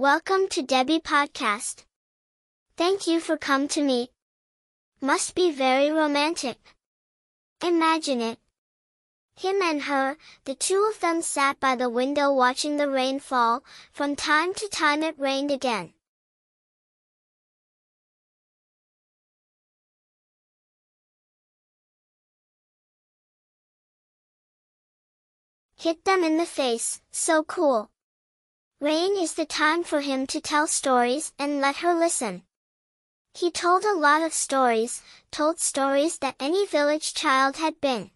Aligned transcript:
Welcome 0.00 0.48
to 0.52 0.62
Debbie 0.62 1.00
Podcast. 1.00 1.84
Thank 2.78 3.06
you 3.06 3.20
for 3.20 3.36
come 3.36 3.68
to 3.68 3.82
me. 3.82 4.08
Must 5.02 5.34
be 5.34 5.52
very 5.52 5.90
romantic. 5.90 6.56
Imagine 7.62 8.22
it. 8.22 8.38
Him 9.36 9.60
and 9.60 9.82
her, 9.82 10.16
the 10.46 10.54
two 10.54 10.90
of 10.90 11.00
them 11.00 11.20
sat 11.20 11.60
by 11.60 11.76
the 11.76 11.90
window 11.90 12.32
watching 12.32 12.78
the 12.78 12.88
rain 12.88 13.20
fall, 13.20 13.62
from 13.92 14.16
time 14.16 14.54
to 14.54 14.68
time 14.68 15.02
it 15.02 15.18
rained 15.18 15.50
again. 15.50 15.92
Hit 25.76 26.06
them 26.06 26.24
in 26.24 26.38
the 26.38 26.46
face, 26.46 27.02
so 27.10 27.42
cool. 27.42 27.90
Rain 28.82 29.18
is 29.18 29.34
the 29.34 29.44
time 29.44 29.84
for 29.84 30.00
him 30.00 30.26
to 30.28 30.40
tell 30.40 30.66
stories 30.66 31.34
and 31.38 31.60
let 31.60 31.76
her 31.84 31.92
listen. 31.92 32.44
He 33.34 33.50
told 33.50 33.84
a 33.84 33.92
lot 33.92 34.22
of 34.22 34.32
stories, 34.32 35.02
told 35.30 35.60
stories 35.60 36.16
that 36.20 36.34
any 36.40 36.64
village 36.64 37.12
child 37.12 37.56
had 37.56 37.78
been. 37.82 38.10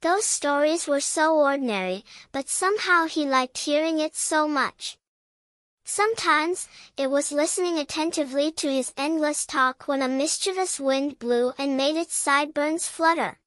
Those 0.00 0.24
stories 0.24 0.88
were 0.88 1.00
so 1.00 1.36
ordinary, 1.36 2.04
but 2.32 2.48
somehow 2.48 3.06
he 3.06 3.24
liked 3.24 3.58
hearing 3.58 4.00
it 4.00 4.16
so 4.16 4.48
much. 4.48 4.98
Sometimes, 5.88 6.66
it 6.96 7.12
was 7.12 7.30
listening 7.30 7.78
attentively 7.78 8.50
to 8.50 8.68
his 8.68 8.92
endless 8.96 9.46
talk 9.46 9.86
when 9.86 10.02
a 10.02 10.08
mischievous 10.08 10.80
wind 10.80 11.20
blew 11.20 11.52
and 11.58 11.76
made 11.76 11.94
its 11.94 12.12
sideburns 12.12 12.88
flutter. 12.88 13.38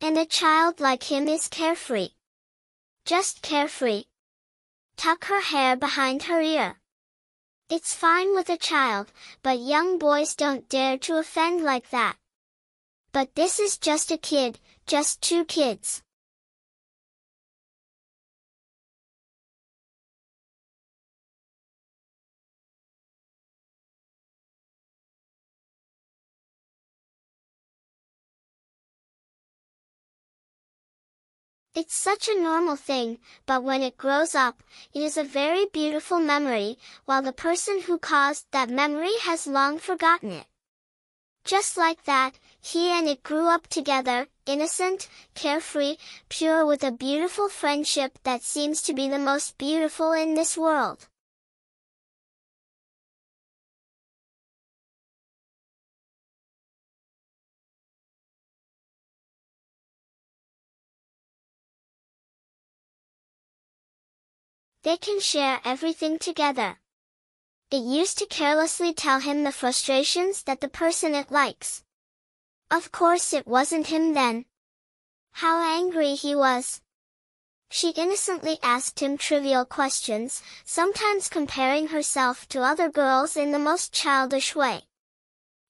And 0.00 0.16
a 0.16 0.24
child 0.24 0.80
like 0.80 1.02
him 1.02 1.28
is 1.28 1.48
carefree. 1.48 2.12
Just 3.04 3.42
carefree. 3.42 4.04
Tuck 5.02 5.24
her 5.24 5.40
hair 5.40 5.74
behind 5.74 6.22
her 6.22 6.40
ear. 6.40 6.80
It's 7.68 7.92
fine 7.92 8.36
with 8.36 8.48
a 8.48 8.56
child, 8.56 9.12
but 9.42 9.58
young 9.58 9.98
boys 9.98 10.36
don't 10.36 10.68
dare 10.68 10.96
to 10.98 11.16
offend 11.18 11.64
like 11.64 11.90
that. 11.90 12.16
But 13.10 13.34
this 13.34 13.58
is 13.58 13.78
just 13.78 14.12
a 14.12 14.16
kid, 14.16 14.60
just 14.86 15.20
two 15.20 15.44
kids. 15.44 16.04
It's 31.74 31.94
such 31.94 32.28
a 32.28 32.38
normal 32.38 32.76
thing, 32.76 33.18
but 33.46 33.64
when 33.64 33.82
it 33.82 33.96
grows 33.96 34.34
up, 34.34 34.62
it 34.92 35.00
is 35.00 35.16
a 35.16 35.24
very 35.24 35.64
beautiful 35.72 36.18
memory, 36.18 36.76
while 37.06 37.22
the 37.22 37.32
person 37.32 37.80
who 37.80 37.98
caused 37.98 38.44
that 38.50 38.68
memory 38.68 39.16
has 39.22 39.46
long 39.46 39.78
forgotten 39.78 40.32
it. 40.32 40.46
Just 41.44 41.78
like 41.78 42.04
that, 42.04 42.34
he 42.60 42.90
and 42.90 43.08
it 43.08 43.22
grew 43.22 43.48
up 43.48 43.68
together, 43.68 44.28
innocent, 44.44 45.08
carefree, 45.34 45.96
pure 46.28 46.66
with 46.66 46.84
a 46.84 46.92
beautiful 46.92 47.48
friendship 47.48 48.18
that 48.22 48.42
seems 48.42 48.82
to 48.82 48.92
be 48.92 49.08
the 49.08 49.18
most 49.18 49.56
beautiful 49.56 50.12
in 50.12 50.34
this 50.34 50.58
world. 50.58 51.08
They 64.82 64.96
can 64.96 65.20
share 65.20 65.60
everything 65.64 66.18
together. 66.18 66.78
It 67.70 67.82
used 67.82 68.18
to 68.18 68.26
carelessly 68.26 68.92
tell 68.92 69.20
him 69.20 69.44
the 69.44 69.52
frustrations 69.52 70.42
that 70.42 70.60
the 70.60 70.68
person 70.68 71.14
it 71.14 71.30
likes. 71.30 71.84
Of 72.70 72.90
course 72.90 73.32
it 73.32 73.46
wasn't 73.46 73.86
him 73.86 74.14
then. 74.14 74.46
How 75.32 75.62
angry 75.62 76.14
he 76.14 76.34
was. 76.34 76.80
She 77.70 77.90
innocently 77.90 78.58
asked 78.62 79.00
him 79.00 79.16
trivial 79.16 79.64
questions, 79.64 80.42
sometimes 80.64 81.28
comparing 81.28 81.88
herself 81.88 82.46
to 82.48 82.60
other 82.60 82.90
girls 82.90 83.36
in 83.36 83.52
the 83.52 83.58
most 83.58 83.92
childish 83.92 84.54
way. 84.54 84.82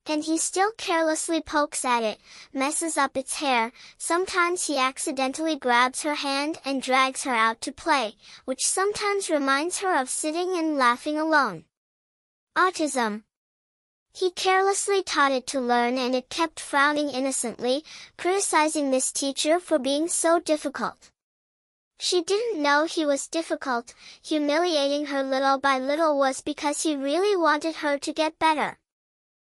And 0.06 0.24
he 0.24 0.36
still 0.36 0.72
carelessly 0.72 1.40
pokes 1.40 1.84
at 1.84 2.02
it, 2.02 2.18
messes 2.52 2.98
up 2.98 3.16
its 3.16 3.36
hair, 3.36 3.72
sometimes 3.98 4.66
he 4.66 4.76
accidentally 4.76 5.56
grabs 5.56 6.02
her 6.02 6.16
hand 6.16 6.58
and 6.64 6.82
drags 6.82 7.22
her 7.22 7.34
out 7.34 7.60
to 7.60 7.72
play, 7.72 8.16
which 8.44 8.66
sometimes 8.66 9.30
reminds 9.30 9.78
her 9.78 9.94
of 9.94 10.10
sitting 10.10 10.56
and 10.56 10.76
laughing 10.76 11.18
alone. 11.18 11.64
Autism. 12.56 13.22
He 14.12 14.30
carelessly 14.30 15.02
taught 15.02 15.32
it 15.32 15.46
to 15.48 15.60
learn 15.60 15.96
and 15.96 16.14
it 16.14 16.28
kept 16.28 16.60
frowning 16.60 17.08
innocently, 17.08 17.84
criticizing 18.18 18.90
this 18.90 19.10
teacher 19.10 19.58
for 19.58 19.78
being 19.78 20.08
so 20.08 20.38
difficult. 20.38 21.10
She 21.98 22.20
didn't 22.22 22.60
know 22.60 22.84
he 22.84 23.06
was 23.06 23.28
difficult, 23.28 23.94
humiliating 24.20 25.06
her 25.06 25.22
little 25.22 25.58
by 25.58 25.78
little 25.78 26.18
was 26.18 26.40
because 26.40 26.82
he 26.82 26.96
really 26.96 27.36
wanted 27.36 27.76
her 27.76 27.96
to 27.98 28.12
get 28.12 28.38
better. 28.40 28.78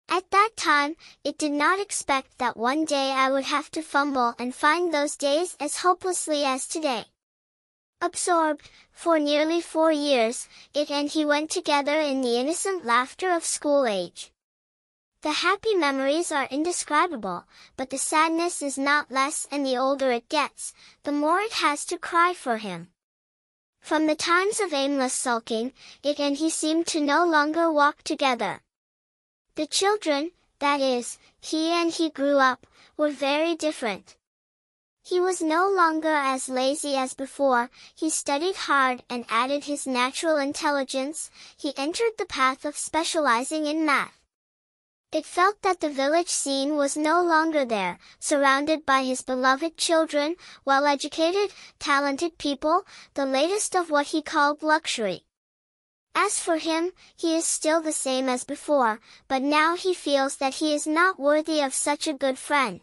At 0.08 0.30
that 0.30 0.50
time, 0.56 0.96
it 1.24 1.38
did 1.38 1.52
not 1.52 1.80
expect 1.80 2.38
that 2.38 2.56
one 2.56 2.84
day 2.84 3.10
I 3.10 3.30
would 3.30 3.44
have 3.44 3.70
to 3.72 3.82
fumble 3.82 4.34
and 4.38 4.54
find 4.54 4.92
those 4.92 5.16
days 5.16 5.56
as 5.58 5.78
hopelessly 5.78 6.44
as 6.44 6.68
today. 6.68 7.06
Absorbed, 8.00 8.70
for 8.92 9.18
nearly 9.18 9.60
four 9.60 9.90
years, 9.90 10.46
it 10.74 10.90
and 10.90 11.08
he 11.08 11.24
went 11.24 11.50
together 11.50 12.00
in 12.00 12.20
the 12.20 12.38
innocent 12.38 12.84
laughter 12.84 13.30
of 13.30 13.44
school 13.44 13.86
age. 13.86 14.30
The 15.22 15.32
happy 15.32 15.74
memories 15.74 16.30
are 16.30 16.48
indescribable, 16.50 17.46
but 17.76 17.88
the 17.88 17.96
sadness 17.96 18.60
is 18.60 18.76
not 18.76 19.10
less 19.10 19.48
and 19.50 19.64
the 19.64 19.78
older 19.78 20.10
it 20.12 20.28
gets, 20.28 20.74
the 21.04 21.12
more 21.12 21.40
it 21.40 21.54
has 21.54 21.86
to 21.86 21.96
cry 21.96 22.34
for 22.34 22.58
him. 22.58 22.90
From 23.80 24.06
the 24.06 24.14
times 24.14 24.60
of 24.60 24.74
aimless 24.74 25.14
sulking, 25.14 25.72
it 26.02 26.20
and 26.20 26.36
he 26.36 26.50
seemed 26.50 26.86
to 26.88 27.00
no 27.00 27.24
longer 27.24 27.72
walk 27.72 28.02
together. 28.02 28.60
The 29.56 29.66
children, 29.66 30.32
that 30.58 30.80
is, 30.80 31.16
he 31.40 31.70
and 31.70 31.92
he 31.92 32.10
grew 32.10 32.38
up, 32.38 32.66
were 32.96 33.10
very 33.10 33.54
different. 33.54 34.16
He 35.04 35.20
was 35.20 35.40
no 35.40 35.68
longer 35.68 36.08
as 36.12 36.48
lazy 36.48 36.96
as 36.96 37.14
before, 37.14 37.70
he 37.94 38.10
studied 38.10 38.56
hard 38.56 39.04
and 39.08 39.24
added 39.28 39.64
his 39.64 39.86
natural 39.86 40.38
intelligence, 40.38 41.30
he 41.56 41.72
entered 41.76 42.18
the 42.18 42.26
path 42.26 42.64
of 42.64 42.76
specializing 42.76 43.66
in 43.66 43.86
math. 43.86 44.18
It 45.12 45.24
felt 45.24 45.62
that 45.62 45.78
the 45.78 45.88
village 45.88 46.30
scene 46.30 46.74
was 46.74 46.96
no 46.96 47.22
longer 47.22 47.64
there, 47.64 48.00
surrounded 48.18 48.84
by 48.84 49.04
his 49.04 49.22
beloved 49.22 49.76
children, 49.76 50.34
well-educated, 50.64 51.52
talented 51.78 52.38
people, 52.38 52.84
the 53.12 53.24
latest 53.24 53.76
of 53.76 53.90
what 53.90 54.08
he 54.08 54.20
called 54.20 54.64
luxury. 54.64 55.26
As 56.14 56.38
for 56.38 56.58
him, 56.58 56.92
he 57.16 57.36
is 57.36 57.46
still 57.46 57.80
the 57.80 57.92
same 57.92 58.28
as 58.28 58.44
before, 58.44 59.00
but 59.28 59.42
now 59.42 59.76
he 59.76 59.94
feels 59.94 60.36
that 60.36 60.54
he 60.54 60.74
is 60.74 60.86
not 60.86 61.18
worthy 61.18 61.60
of 61.60 61.74
such 61.74 62.06
a 62.06 62.14
good 62.14 62.38
friend. 62.38 62.80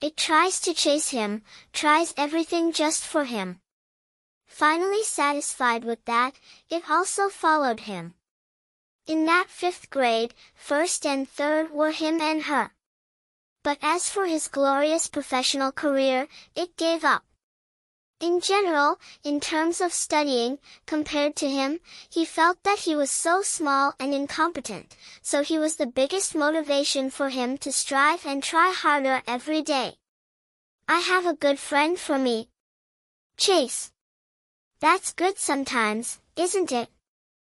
It 0.00 0.16
tries 0.16 0.60
to 0.60 0.74
chase 0.74 1.10
him, 1.10 1.42
tries 1.72 2.14
everything 2.16 2.72
just 2.72 3.02
for 3.04 3.24
him. 3.24 3.60
Finally 4.46 5.02
satisfied 5.02 5.84
with 5.84 6.04
that, 6.04 6.38
it 6.70 6.90
also 6.90 7.28
followed 7.28 7.80
him. 7.80 8.14
In 9.06 9.26
that 9.26 9.48
fifth 9.48 9.90
grade, 9.90 10.34
first 10.54 11.04
and 11.04 11.28
third 11.28 11.70
were 11.70 11.92
him 11.92 12.20
and 12.20 12.42
her. 12.44 12.72
But 13.62 13.78
as 13.82 14.08
for 14.08 14.26
his 14.26 14.48
glorious 14.48 15.08
professional 15.08 15.72
career, 15.72 16.28
it 16.54 16.76
gave 16.76 17.04
up. 17.04 17.25
In 18.18 18.40
general, 18.40 18.98
in 19.24 19.40
terms 19.40 19.82
of 19.82 19.92
studying, 19.92 20.58
compared 20.86 21.36
to 21.36 21.50
him, 21.50 21.80
he 22.08 22.24
felt 22.24 22.62
that 22.62 22.80
he 22.80 22.96
was 22.96 23.10
so 23.10 23.42
small 23.42 23.92
and 24.00 24.14
incompetent, 24.14 24.96
so 25.20 25.42
he 25.42 25.58
was 25.58 25.76
the 25.76 25.86
biggest 25.86 26.34
motivation 26.34 27.10
for 27.10 27.28
him 27.28 27.58
to 27.58 27.70
strive 27.70 28.24
and 28.24 28.42
try 28.42 28.72
harder 28.72 29.22
every 29.26 29.60
day. 29.60 29.96
I 30.88 31.00
have 31.00 31.26
a 31.26 31.34
good 31.34 31.58
friend 31.58 31.98
for 31.98 32.16
me. 32.18 32.48
Chase. 33.36 33.92
That's 34.80 35.12
good 35.12 35.36
sometimes, 35.36 36.18
isn't 36.36 36.72
it? 36.72 36.88